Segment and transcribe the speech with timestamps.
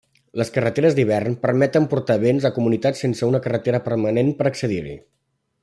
[0.41, 4.99] Les carreteres d'hivern permeten portar béns a comunitats sense una carretera permanent per accedir-hi.